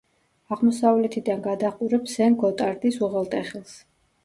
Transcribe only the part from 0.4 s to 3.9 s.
აღმოსავლეთიდან გადაჰყურებს სენ-გოტარდის უღელტეხილს.